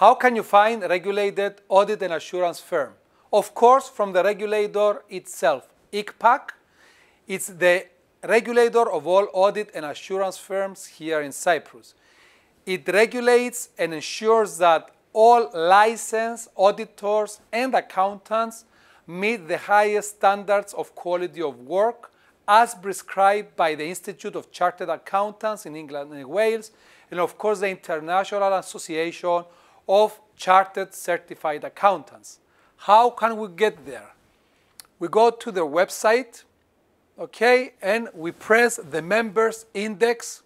How 0.00 0.14
can 0.14 0.34
you 0.34 0.42
find 0.42 0.82
a 0.82 0.88
regulated 0.88 1.60
audit 1.68 2.00
and 2.00 2.14
assurance 2.14 2.58
firm? 2.58 2.94
Of 3.30 3.54
course, 3.54 3.86
from 3.90 4.14
the 4.14 4.24
regulator 4.24 5.02
itself. 5.10 5.68
ICPAC, 5.92 6.52
it's 7.28 7.48
the 7.48 7.84
regulator 8.24 8.90
of 8.90 9.06
all 9.06 9.28
audit 9.34 9.70
and 9.74 9.84
assurance 9.84 10.38
firms 10.38 10.86
here 10.86 11.20
in 11.20 11.32
Cyprus. 11.32 11.92
It 12.64 12.88
regulates 12.88 13.68
and 13.76 13.92
ensures 13.92 14.56
that 14.56 14.90
all 15.12 15.50
licensed 15.52 16.48
auditors 16.56 17.40
and 17.52 17.74
accountants 17.74 18.64
meet 19.06 19.48
the 19.48 19.58
highest 19.58 20.16
standards 20.16 20.72
of 20.72 20.94
quality 20.94 21.42
of 21.42 21.58
work 21.60 22.10
as 22.48 22.74
prescribed 22.74 23.54
by 23.54 23.74
the 23.74 23.84
Institute 23.84 24.34
of 24.34 24.50
Chartered 24.50 24.88
Accountants 24.88 25.66
in 25.66 25.76
England 25.76 26.10
and 26.10 26.24
Wales, 26.24 26.70
and 27.10 27.20
of 27.20 27.36
course 27.36 27.60
the 27.60 27.68
International 27.68 28.54
Association 28.54 29.44
of 29.90 30.20
Chartered 30.36 30.94
Certified 30.94 31.64
Accountants. 31.64 32.38
How 32.76 33.10
can 33.10 33.36
we 33.36 33.48
get 33.48 33.84
there? 33.84 34.14
We 35.00 35.08
go 35.08 35.30
to 35.30 35.50
their 35.50 35.64
website, 35.64 36.44
okay, 37.18 37.72
and 37.82 38.08
we 38.14 38.30
press 38.30 38.76
the 38.76 39.02
members 39.02 39.66
index 39.74 40.42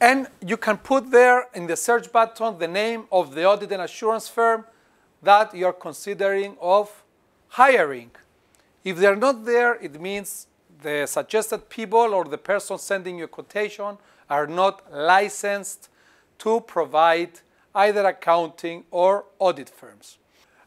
and 0.00 0.28
you 0.44 0.56
can 0.56 0.76
put 0.76 1.10
there 1.10 1.48
in 1.54 1.66
the 1.66 1.76
search 1.76 2.12
button 2.12 2.58
the 2.58 2.68
name 2.68 3.04
of 3.10 3.34
the 3.34 3.44
audit 3.44 3.72
and 3.72 3.82
assurance 3.82 4.28
firm 4.28 4.64
that 5.22 5.54
you're 5.54 5.72
considering 5.72 6.56
of 6.60 7.04
hiring. 7.48 8.10
If 8.84 8.96
they're 8.98 9.16
not 9.16 9.44
there, 9.44 9.74
it 9.74 10.00
means 10.00 10.46
the 10.82 11.06
suggested 11.06 11.68
people 11.68 12.14
or 12.14 12.24
the 12.24 12.38
person 12.38 12.78
sending 12.78 13.18
you 13.18 13.24
a 13.24 13.28
quotation 13.28 13.98
are 14.30 14.46
not 14.46 14.92
licensed 14.92 15.88
to 16.38 16.60
provide 16.60 17.40
either 17.78 18.04
accounting 18.04 18.84
or 18.90 19.24
audit 19.38 19.70
firms. 19.70 20.18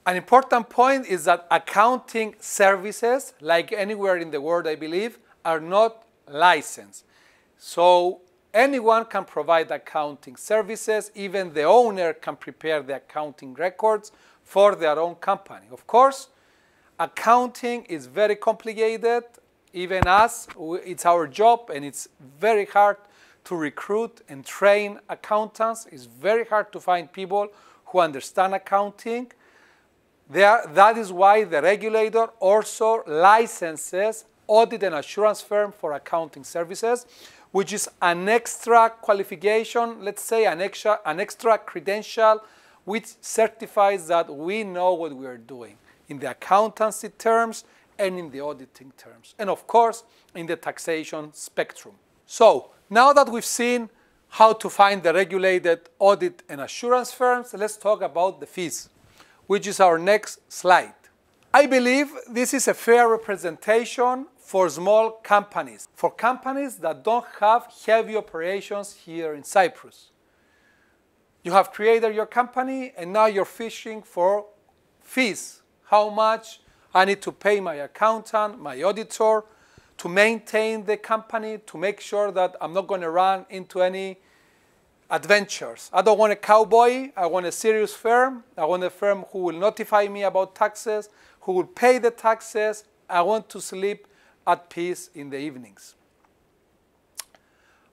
An 0.06 0.16
important 0.16 0.70
point 0.70 1.06
is 1.06 1.26
that 1.26 1.46
accounting 1.52 2.34
services, 2.40 3.34
like 3.42 3.74
anywhere 3.74 4.18
in 4.18 4.32
the 4.32 4.40
world, 4.40 4.66
I 4.66 4.76
believe, 4.76 5.20
are 5.44 5.60
not 5.60 6.06
licensed. 6.28 7.04
So 7.58 8.22
anyone 8.54 9.06
can 9.06 9.26
provide 9.26 9.70
accounting 9.72 10.38
services. 10.38 11.12
Even 11.14 11.54
the 11.54 11.64
owner 11.64 12.14
can 12.14 12.38
prepare 12.38 12.82
the 12.82 12.96
accounting 12.96 13.54
records 13.56 14.14
for 14.44 14.74
their 14.74 14.98
own 14.98 15.16
company. 15.16 15.68
Of 15.70 15.86
course, 15.86 16.30
accounting 16.98 17.84
is 17.84 18.08
very 18.08 18.38
complicated. 18.38 19.26
Even 19.74 20.08
us, 20.08 20.48
it's 20.86 21.06
our 21.06 21.28
job 21.28 21.70
and 21.74 21.84
it's 21.84 22.08
very 22.40 22.66
hard 22.66 22.98
to 23.46 23.56
recruit 23.56 24.22
and 24.30 24.46
train 24.46 25.00
accountants. 25.10 25.88
It's 25.92 26.06
very 26.06 26.46
hard 26.46 26.72
to 26.74 26.80
find 26.80 27.12
people 27.12 27.50
who 27.88 28.00
understand 28.00 28.54
accounting. 28.54 29.32
There, 30.30 30.64
that 30.74 30.98
is 30.98 31.12
why 31.12 31.44
the 31.44 31.62
regulator 31.62 32.28
also 32.40 33.04
licenses 33.06 34.26
audit 34.48 34.84
and 34.84 34.96
assurance 34.96 35.42
firm 35.42 35.72
for 35.72 35.94
accounting 35.94 36.44
services 36.44 37.06
which 37.52 37.74
is 37.74 37.90
an 38.02 38.28
extra 38.30 38.90
qualification, 38.90 40.04
let's 40.04 40.24
say 40.24 40.46
an 40.46 40.62
extra, 40.62 41.00
an 41.06 41.20
extra 41.20 41.58
credential, 41.58 42.42
which 42.86 43.08
certifies 43.22 44.08
that 44.08 44.34
we 44.34 44.64
know 44.64 44.94
what 44.94 45.16
we 45.16 45.26
are 45.26 45.38
doing 45.38 45.78
in 46.10 46.20
the 46.20 46.32
accountancy 46.32 47.10
terms 47.10 47.66
and 48.00 48.18
in 48.18 48.32
the 48.32 48.40
auditing 48.40 48.92
terms, 48.98 49.36
and 49.38 49.50
of 49.50 49.68
course, 49.68 50.04
in 50.34 50.48
the 50.48 50.56
taxation 50.56 51.32
spectrum. 51.34 51.94
So, 52.26 52.72
now 52.92 53.14
that 53.14 53.30
we've 53.30 53.46
seen 53.46 53.90
how 54.28 54.52
to 54.52 54.70
find 54.70 55.02
the 55.02 55.14
regulated 55.14 55.90
audit 55.98 56.44
and 56.50 56.60
assurance 56.60 57.14
firms, 57.14 57.54
let's 57.54 57.78
talk 57.78 58.02
about 58.02 58.42
the 58.42 58.46
fees, 58.46 58.90
which 59.48 59.66
is 59.66 59.80
our 59.80 59.98
next 59.98 60.40
slide. 60.52 60.94
I 61.54 61.68
believe 61.68 62.12
this 62.30 62.54
is 62.54 62.68
a 62.68 62.74
fair 62.74 63.08
representation 63.08 64.28
for 64.38 64.70
small 64.70 65.12
companies, 65.12 65.88
for 65.96 66.12
companies 66.12 66.76
that 66.78 67.04
don't 67.04 67.26
have 67.40 67.68
heavy 67.86 68.18
operations 68.18 68.94
here 68.94 69.34
in 69.34 69.44
Cyprus. 69.44 70.12
You 71.44 71.54
have 71.54 71.72
created 71.72 72.14
your 72.14 72.26
company 72.26 72.92
and 72.98 73.14
now 73.14 73.28
you're 73.28 73.46
fishing 73.46 74.02
for 74.02 74.48
fees. 75.02 75.62
How 75.86 76.10
much 76.10 76.60
I 76.94 77.06
need 77.06 77.22
to 77.22 77.32
pay 77.32 77.62
my 77.62 77.76
accountant, 77.76 78.60
my 78.60 78.82
auditor, 78.84 79.46
to 80.02 80.10
maintain 80.10 80.84
the 80.84 80.98
company, 80.98 81.60
to 81.60 81.78
make 81.78 82.00
sure 82.00 82.32
that 82.32 82.56
I'm 82.60 82.74
not 82.74 82.88
going 82.88 83.02
to 83.02 83.12
run 83.12 83.46
into 83.52 83.84
any 83.84 84.18
adventures. 85.12 85.92
I 85.94 86.02
don't 86.02 86.18
want 86.18 86.34
a 86.34 86.36
cowboy. 86.36 87.12
I 87.16 87.28
want 87.28 87.46
a 87.46 87.52
serious 87.52 87.94
firm. 87.94 88.44
I 88.58 88.66
want 88.66 88.84
a 88.84 88.90
firm 88.90 89.26
who 89.32 89.44
will 89.44 89.60
notify 89.60 90.08
me 90.08 90.24
about 90.24 90.56
taxes, 90.56 91.10
who 91.42 91.52
will 91.52 91.68
pay 91.68 92.00
the 92.00 92.10
taxes. 92.10 92.84
I 93.08 93.22
want 93.22 93.48
to 93.50 93.62
sleep 93.62 94.08
at 94.48 94.72
peace 94.72 95.12
in 95.14 95.30
the 95.30 95.38
evenings. 95.38 95.94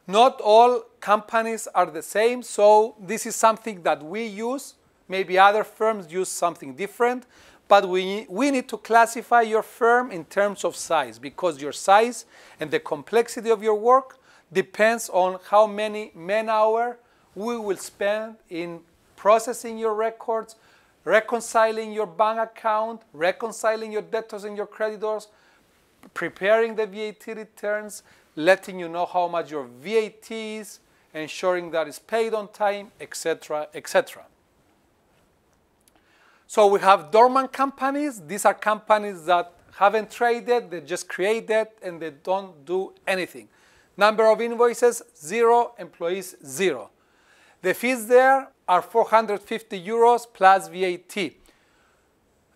Not 0.07 0.41
all 0.41 0.85
companies 1.01 1.69
are 1.75 1.91
the 1.91 2.03
same, 2.03 2.43
so 2.43 2.97
this 2.99 3.27
is 3.27 3.37
something 3.37 3.83
that 3.83 4.03
we 4.03 4.25
use. 4.25 4.77
Maybe 5.09 5.39
other 5.39 5.63
firms 5.63 6.11
use 6.11 6.31
something 6.31 6.75
different, 6.75 7.27
but 7.69 7.87
we, 7.87 8.27
we 8.29 8.51
need 8.51 8.69
to 8.71 8.79
classify 8.79 9.43
your 9.43 9.63
firm 9.63 10.11
in 10.11 10.25
terms 10.25 10.65
of 10.65 10.75
size 10.75 11.19
because 11.19 11.61
your 11.61 11.73
size 11.73 12.25
and 12.59 12.71
the 12.71 12.81
complexity 12.81 13.51
of 13.51 13.63
your 13.63 13.75
work 13.75 14.19
depends 14.51 15.11
on 15.11 15.39
how 15.51 15.67
many 15.67 16.11
man 16.15 16.49
hours 16.49 16.97
we 17.35 17.57
will 17.59 17.77
spend 17.77 18.37
in 18.49 18.81
processing 19.17 19.77
your 19.77 19.95
records, 19.95 20.57
reconciling 21.05 21.93
your 21.93 22.07
bank 22.07 22.41
account, 22.41 23.03
reconciling 23.13 23.93
your 23.93 24.03
debtors 24.03 24.45
and 24.45 24.57
your 24.57 24.67
creditors, 24.67 25.29
preparing 26.15 26.75
the 26.75 26.87
VAT 26.87 27.37
returns, 27.37 28.03
letting 28.35 28.79
you 28.79 28.89
know 28.89 29.05
how 29.05 29.29
much 29.29 29.51
your 29.51 29.65
VAT 29.65 30.31
is, 30.31 30.81
ensuring 31.13 31.71
that 31.71 31.87
it's 31.87 31.99
paid 31.99 32.33
on 32.33 32.49
time, 32.49 32.91
etc., 33.01 33.69
etc. 33.75 34.25
So 36.49 36.67
we 36.67 36.81
have 36.81 37.11
dormant 37.11 37.53
companies. 37.53 38.23
These 38.27 38.47
are 38.47 38.55
companies 38.55 39.27
that 39.27 39.53
haven't 39.77 40.11
traded, 40.11 40.71
they 40.71 40.81
just 40.81 41.07
created 41.07 41.69
and 41.83 42.01
they 42.01 42.11
don't 42.11 42.65
do 42.65 42.95
anything. 43.07 43.49
Number 43.99 44.27
of 44.27 44.41
invoices, 44.41 45.03
zero. 45.15 45.75
Employees, 45.79 46.37
zero. 46.45 46.91
The 47.61 47.75
fees 47.75 48.07
there 48.07 48.49
are 48.67 48.81
450 48.81 49.85
euros 49.85 50.27
plus 50.33 50.69
VAT. 50.69 51.33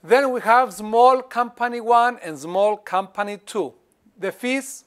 Then 0.02 0.32
we 0.32 0.40
have 0.40 0.72
small 0.72 1.20
company 1.20 1.80
one 1.80 2.18
and 2.22 2.38
small 2.38 2.78
company 2.78 3.36
two. 3.44 3.74
The 4.18 4.32
fees 4.32 4.84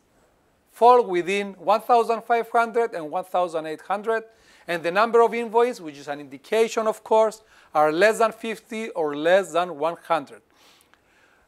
fall 0.75 1.01
within 1.03 1.53
1,500 1.53 2.93
and 2.93 3.09
1,800 3.09 4.23
and 4.67 4.83
the 4.83 4.91
number 4.91 5.21
of 5.21 5.33
invoices, 5.33 5.79
which 5.79 5.97
is 5.97 6.09
an 6.09 6.19
indication 6.19 6.85
of 6.85 7.01
course, 7.01 7.43
are 7.73 7.91
less 7.91 8.19
than 8.19 8.31
50 8.31 8.89
or 8.89 9.15
less 9.15 9.53
than 9.53 9.77
100. 9.77 10.41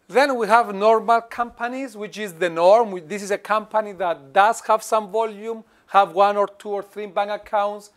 Then 0.07 0.37
we 0.37 0.47
have 0.47 0.73
normal 0.73 1.19
companies, 1.21 1.97
which 1.97 2.17
is 2.17 2.31
the 2.33 2.49
norm. 2.49 3.01
This 3.05 3.21
is 3.21 3.31
a 3.31 3.37
company 3.37 3.91
that 3.91 4.31
does 4.31 4.61
have 4.61 4.81
some 4.81 5.11
volume, 5.11 5.65
have 5.87 6.13
one 6.13 6.37
or 6.37 6.47
two 6.47 6.69
or 6.69 6.81
three 6.81 7.07
bank 7.07 7.29
accounts. 7.29 7.91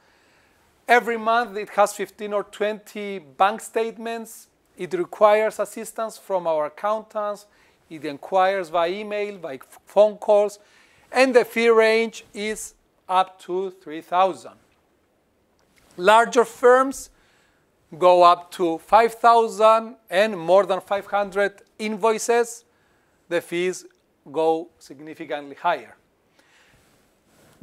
Every 0.89 1.17
month 1.17 1.57
it 1.57 1.69
has 1.71 1.93
15 1.95 2.33
or 2.33 2.43
20 2.43 3.21
bank 3.39 3.61
statements 3.61 4.49
it 4.81 4.95
requires 4.95 5.59
assistance 5.59 6.17
from 6.17 6.47
our 6.47 6.65
accountants. 6.65 7.45
It 7.91 8.03
inquires 8.07 8.71
by 8.71 8.89
email, 8.89 9.37
by 9.37 9.61
phone 9.85 10.17
calls, 10.17 10.59
and 11.13 11.35
the 11.35 11.45
fee 11.45 11.69
range 11.69 12.25
is 12.33 12.75
up 13.09 13.41
to 13.41 13.71
3,000. 13.71 14.53
Larger 15.97 16.45
firms 16.45 17.11
go 17.99 18.23
up 18.23 18.51
to 18.53 18.79
5,000 18.79 19.97
and 20.09 20.39
more 20.39 20.65
than 20.65 20.81
500 20.81 21.63
invoices, 21.79 22.65
the 23.29 23.41
fees 23.41 23.85
go 24.31 24.69
significantly 24.79 25.57
higher. 25.57 25.97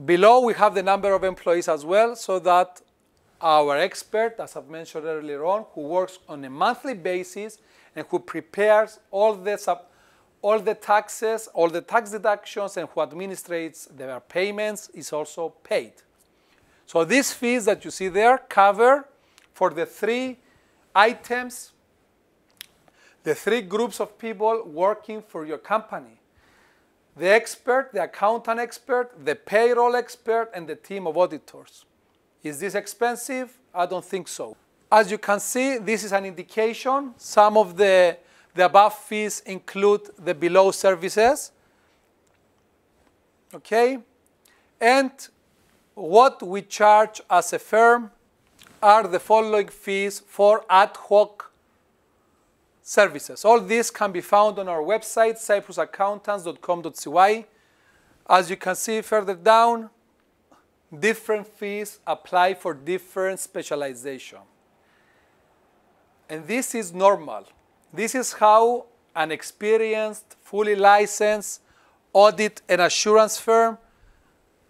Below, 0.03 0.41
we 0.41 0.53
have 0.53 0.75
the 0.75 0.83
number 0.83 1.13
of 1.13 1.23
employees 1.23 1.67
as 1.67 1.83
well, 1.83 2.15
so 2.15 2.39
that 2.39 2.81
our 3.41 3.77
expert, 3.77 4.35
as 4.39 4.55
I've 4.55 4.69
mentioned 4.69 5.05
earlier 5.05 5.45
on, 5.45 5.65
who 5.73 5.81
works 5.81 6.19
on 6.27 6.43
a 6.43 6.49
monthly 6.49 6.93
basis 6.93 7.59
and 7.95 8.05
who 8.09 8.19
prepares 8.19 8.99
all 9.09 9.33
the, 9.33 9.57
all 10.41 10.59
the 10.59 10.75
taxes, 10.75 11.49
all 11.53 11.69
the 11.69 11.81
tax 11.81 12.11
deductions, 12.11 12.77
and 12.77 12.87
who 12.89 13.01
administrates 13.01 13.87
their 13.95 14.19
payments 14.19 14.89
is 14.93 15.11
also 15.11 15.49
paid. 15.63 15.93
So 16.85 17.03
these 17.03 17.33
fees 17.33 17.65
that 17.65 17.83
you 17.83 17.91
see 17.91 18.07
there 18.07 18.37
cover 18.37 19.07
for 19.53 19.71
the 19.71 19.85
three 19.85 20.37
items, 20.95 21.71
the 23.23 23.35
three 23.35 23.61
groups 23.61 23.99
of 23.99 24.17
people 24.17 24.63
working 24.65 25.21
for 25.21 25.45
your 25.45 25.57
company. 25.57 26.19
The 27.17 27.29
expert, 27.29 27.89
the 27.93 28.03
accountant 28.03 28.59
expert, 28.59 29.11
the 29.25 29.35
payroll 29.35 29.95
expert, 29.95 30.51
and 30.53 30.67
the 30.67 30.75
team 30.75 31.07
of 31.07 31.17
auditors. 31.17 31.85
Is 32.43 32.59
this 32.59 32.75
expensive? 32.75 33.57
I 33.73 33.85
don't 33.87 34.05
think 34.05 34.27
so. 34.27 34.55
As 34.91 35.11
you 35.11 35.17
can 35.17 35.39
see, 35.39 35.79
this 35.79 36.03
is 36.03 36.13
an 36.13 36.25
indication. 36.25 37.13
Some 37.17 37.57
of 37.57 37.75
the, 37.75 38.17
the 38.57 38.65
above 38.65 38.95
fees 38.95 39.41
include 39.45 40.09
the 40.17 40.33
below 40.33 40.71
services. 40.71 41.51
Okay? 43.53 43.99
And 44.81 45.11
what 45.93 46.43
we 46.43 46.63
charge 46.63 47.21
as 47.29 47.53
a 47.53 47.59
firm 47.59 48.11
are 48.81 49.07
the 49.07 49.19
following 49.19 49.69
fees 49.69 50.19
for 50.19 50.65
ad 50.69 50.93
hoc 50.95 51.51
services. 52.83 53.43
All 53.45 53.59
this 53.59 53.89
can 53.89 54.11
be 54.11 54.21
found 54.21 54.59
on 54.59 54.67
our 54.67 54.81
website, 54.81 55.37
cyprusaccountants.com.cy. 55.37 57.45
As 58.29 58.49
you 58.49 58.57
can 58.57 58.75
see 58.75 58.99
further 59.01 59.35
down, 59.35 59.89
different 60.99 61.47
fees 61.47 61.99
apply 62.05 62.55
for 62.55 62.73
different 62.73 63.39
specialization. 63.39 64.39
And 66.29 66.45
this 66.45 66.75
is 66.75 66.93
normal. 66.93 67.45
This 67.93 68.15
is 68.15 68.33
how 68.33 68.85
an 69.15 69.31
experienced, 69.31 70.35
fully 70.41 70.75
licensed 70.75 71.61
audit 72.13 72.61
and 72.67 72.81
assurance 72.81 73.37
firm 73.37 73.77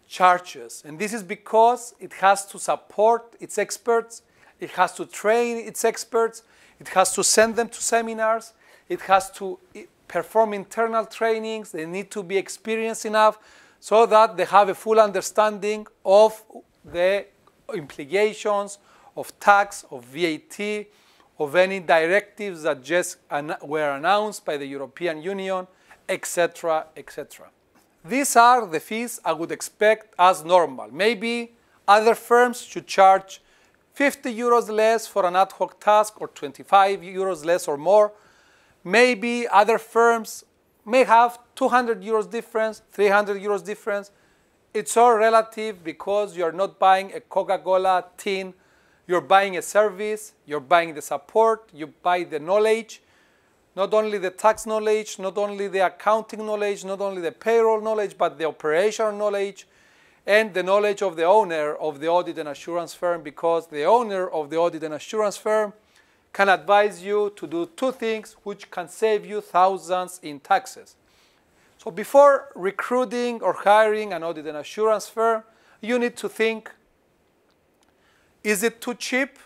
charges. 0.08 0.84
And 0.86 0.98
this 0.98 1.14
is 1.14 1.24
because 1.24 1.94
it 2.00 2.14
has 2.14 2.46
to 2.48 2.60
support 2.60 3.36
its 3.40 3.58
experts, 3.58 4.22
it 4.60 4.72
has 4.72 4.94
to 4.94 5.06
train 5.06 5.58
its 5.58 5.84
experts, 5.84 6.44
it 6.80 6.88
has 6.90 7.14
to 7.14 7.24
send 7.24 7.56
them 7.56 7.70
to 7.70 7.82
seminars, 7.82 8.54
it 8.88 9.02
has 9.02 9.32
to 9.32 9.60
eh, 9.76 9.84
perform 10.08 10.54
internal 10.54 11.06
trainings, 11.06 11.72
they 11.72 11.86
need 11.86 12.10
to 12.12 12.24
be 12.24 12.38
experienced 12.38 13.06
enough 13.06 13.38
so 13.80 14.06
that 14.06 14.38
they 14.38 14.46
have 14.46 14.70
a 14.70 14.76
full 14.76 15.00
understanding 15.00 15.86
of 16.06 16.42
the 16.86 17.26
implications 17.74 18.80
of 19.16 19.38
tax, 19.40 19.86
of 19.92 20.06
VAT, 20.06 20.88
of 21.40 21.56
any 21.56 21.80
directives 21.80 22.64
that 22.64 22.84
just 22.84 23.18
were 23.62 23.92
announced 23.92 24.46
by 24.46 24.58
the 24.58 24.66
European 24.66 25.22
Union, 25.22 25.68
etc., 26.10 26.88
etc. 26.96 27.48
These 28.04 28.36
are 28.36 28.66
the 28.66 28.80
fees 28.80 29.20
I 29.24 29.34
would 29.34 29.52
expect 29.52 30.14
as 30.18 30.44
normal. 30.44 30.90
Maybe 30.92 31.52
other 31.88 32.16
firms 32.16 32.62
should 32.62 32.88
charge 32.88 33.42
50 33.94 34.34
euros 34.34 34.70
less 34.70 35.08
for 35.08 35.26
an 35.26 35.36
ad 35.36 35.52
hoc 35.54 35.80
task 35.80 36.22
or 36.22 36.28
25 36.28 37.02
euros 37.02 37.44
less 37.44 37.68
or 37.68 37.78
more. 37.78 38.14
Maybe 38.84 39.48
other 39.48 39.78
firms 39.78 40.44
may 40.86 41.04
have 41.04 41.40
200 41.56 42.02
euros 42.02 42.30
difference, 42.30 42.82
300 42.92 43.42
euros 43.42 43.64
difference. 43.64 44.12
It's 44.74 44.96
all 44.96 45.16
relative 45.16 45.84
because 45.84 46.38
you're 46.38 46.52
not 46.52 46.80
buying 46.80 47.12
a 47.14 47.20
Coca-Cola 47.20 48.06
tin 48.16 48.54
you're 49.08 49.22
buying 49.22 49.58
a 49.58 49.62
service, 49.62 50.34
you're 50.46 50.60
buying 50.60 50.94
the 50.94 51.02
support, 51.02 51.70
you 51.74 51.88
buy 51.88 52.24
the 52.24 52.40
knowledge, 52.40 53.02
not 53.76 53.94
only 53.94 54.18
the 54.18 54.32
tax 54.32 54.66
knowledge, 54.66 55.18
not 55.18 55.38
only 55.38 55.68
the 55.68 55.86
accounting 55.86 56.46
knowledge, 56.46 56.84
not 56.84 57.00
only 57.00 57.22
the 57.22 57.32
payroll 57.32 57.80
knowledge, 57.80 58.18
but 58.18 58.38
the 58.38 58.46
operational 58.46 59.14
knowledge 59.14 59.68
and 60.28 60.54
the 60.54 60.62
knowledge 60.62 61.02
of 61.02 61.16
the 61.16 61.24
owner 61.24 61.74
of 61.76 62.02
the 62.02 62.08
audit 62.08 62.38
and 62.38 62.50
assurance 62.50 62.94
firm 62.94 63.24
because 63.24 63.68
the 63.68 63.86
owner 63.86 64.28
of 64.28 64.50
the 64.50 64.58
audit 64.58 64.84
and 64.84 64.94
assurance 64.94 65.38
firm 65.38 65.72
can 66.34 66.50
advise 66.50 67.02
you 67.02 67.32
to 67.36 67.48
do 67.48 67.70
two 67.78 67.94
things 67.94 68.36
which 68.44 68.70
can 68.70 68.90
save 68.90 69.26
you 69.26 69.40
thousands 69.40 70.20
in 70.22 70.40
taxes. 70.40 70.96
So 71.78 71.92
before 71.92 72.50
recruiting 72.56 73.42
or 73.42 73.54
hiring 73.54 74.12
an 74.12 74.24
audit 74.24 74.48
and 74.48 74.58
assurance 74.58 75.08
firm, 75.08 75.44
you 75.80 75.98
need 75.98 76.18
to 76.18 76.28
think 76.28 76.72
is 78.44 78.64
it 78.64 78.82
too 78.82 78.94
cheap? 78.94 79.40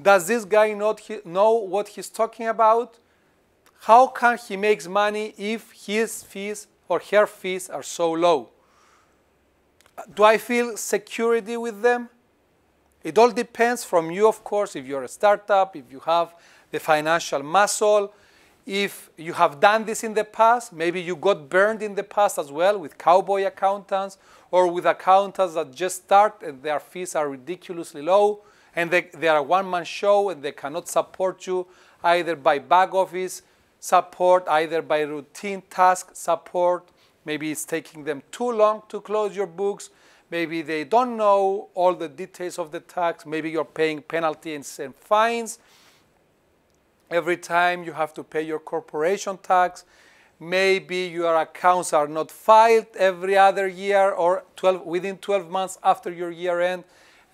Does 0.00 0.26
this 0.26 0.44
guy 0.44 0.72
not 0.72 1.00
know 1.24 1.52
what 1.52 1.88
he's 1.88 2.08
talking 2.08 2.48
about? 2.48 2.98
How 3.80 4.06
can 4.08 4.38
he 4.38 4.56
make 4.56 4.86
money 4.88 5.34
if 5.36 5.72
his 5.72 6.22
fees 6.22 6.66
or 6.88 7.00
her 7.10 7.26
fees 7.26 7.68
are 7.70 7.82
so 7.82 8.12
low? 8.12 8.50
Do 10.14 10.24
I 10.24 10.38
feel 10.38 10.76
security 10.76 11.56
with 11.56 11.82
them? 11.82 12.08
It 13.02 13.16
all 13.16 13.30
depends 13.30 13.84
from 13.84 14.10
you, 14.10 14.28
of 14.28 14.44
course, 14.44 14.76
if 14.76 14.86
you're 14.86 15.04
a 15.04 15.08
startup, 15.08 15.74
if 15.76 15.90
you 15.90 16.00
have 16.00 16.34
the 16.70 16.78
financial 16.78 17.42
muscle, 17.42 18.12
if 18.66 19.10
you 19.16 19.32
have 19.32 19.60
done 19.60 19.84
this 19.84 20.04
in 20.04 20.14
the 20.14 20.24
past, 20.24 20.72
maybe 20.72 21.00
you 21.00 21.16
got 21.16 21.48
burned 21.48 21.82
in 21.82 21.94
the 21.94 22.02
past 22.02 22.38
as 22.38 22.52
well 22.52 22.78
with 22.78 22.98
cowboy 22.98 23.44
accountants 23.44 24.18
or 24.50 24.66
with 24.66 24.86
accountants 24.86 25.54
that 25.54 25.74
just 25.74 26.04
start 26.04 26.42
and 26.42 26.62
their 26.62 26.80
fees 26.80 27.14
are 27.14 27.28
ridiculously 27.28 28.02
low 28.02 28.42
and 28.76 28.90
they, 28.90 29.08
they 29.14 29.28
are 29.28 29.38
a 29.38 29.42
one-man 29.42 29.84
show 29.84 30.30
and 30.30 30.42
they 30.42 30.52
cannot 30.52 30.88
support 30.88 31.46
you 31.46 31.66
either 32.04 32.36
by 32.36 32.58
back 32.58 32.94
office 32.94 33.42
support, 33.80 34.46
either 34.48 34.82
by 34.82 35.00
routine 35.00 35.62
task 35.70 36.10
support. 36.12 36.88
Maybe 37.24 37.50
it's 37.50 37.64
taking 37.64 38.04
them 38.04 38.22
too 38.30 38.52
long 38.52 38.82
to 38.88 39.00
close 39.00 39.34
your 39.34 39.46
books. 39.46 39.90
Maybe 40.30 40.62
they 40.62 40.84
don't 40.84 41.16
know 41.16 41.68
all 41.74 41.94
the 41.94 42.08
details 42.08 42.58
of 42.58 42.70
the 42.70 42.80
tax. 42.80 43.26
Maybe 43.26 43.50
you're 43.50 43.64
paying 43.64 44.02
penalties 44.02 44.78
and 44.78 44.94
fines 44.94 45.58
every 47.10 47.36
time 47.36 47.84
you 47.84 47.92
have 47.92 48.14
to 48.14 48.22
pay 48.22 48.42
your 48.42 48.58
corporation 48.58 49.38
tax. 49.38 49.84
Maybe 50.38 51.06
your 51.06 51.36
accounts 51.36 51.92
are 51.92 52.08
not 52.08 52.30
filed 52.30 52.86
every 52.96 53.36
other 53.36 53.68
year 53.68 54.10
or 54.10 54.44
12, 54.56 54.86
within 54.86 55.18
12 55.18 55.50
months 55.50 55.78
after 55.82 56.10
your 56.10 56.30
year 56.30 56.60
end, 56.60 56.84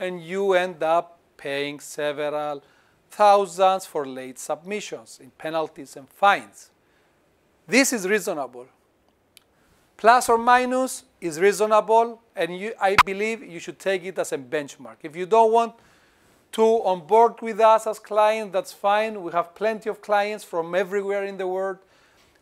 and 0.00 0.22
you 0.22 0.54
end 0.54 0.82
up 0.82 1.18
paying 1.36 1.78
several 1.78 2.62
thousands 3.10 3.86
for 3.86 4.06
late 4.06 4.38
submissions 4.38 5.20
in 5.22 5.30
penalties 5.30 5.96
and 5.96 6.08
fines. 6.08 6.70
This 7.66 7.92
is 7.92 8.08
reasonable. 8.08 8.66
Plus 9.96 10.28
or 10.28 10.36
minus 10.36 11.04
is 11.20 11.40
reasonable, 11.40 12.20
and 12.34 12.58
you, 12.58 12.72
I 12.80 12.96
believe 13.04 13.42
you 13.42 13.58
should 13.58 13.78
take 13.78 14.04
it 14.04 14.18
as 14.18 14.32
a 14.32 14.38
benchmark. 14.38 14.96
If 15.02 15.16
you 15.16 15.26
don't 15.26 15.52
want 15.52 15.74
to 16.52 16.62
onboard 16.62 17.40
with 17.42 17.60
us 17.60 17.86
as 17.86 17.98
clients, 17.98 18.52
that's 18.52 18.72
fine. 18.72 19.22
We 19.22 19.32
have 19.32 19.54
plenty 19.54 19.90
of 19.90 20.00
clients 20.00 20.44
from 20.44 20.74
everywhere 20.74 21.24
in 21.24 21.36
the 21.36 21.46
world. 21.46 21.78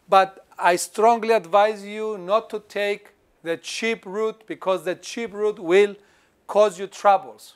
But 0.08 0.46
I 0.58 0.76
strongly 0.76 1.32
advise 1.32 1.84
you 1.84 2.18
not 2.18 2.50
to 2.50 2.60
take 2.60 3.10
the 3.42 3.56
cheap 3.56 4.06
route 4.06 4.46
because 4.46 4.84
the 4.84 4.94
cheap 4.94 5.32
route 5.32 5.58
will 5.58 5.96
cause 6.46 6.78
you 6.78 6.86
troubles. 6.86 7.54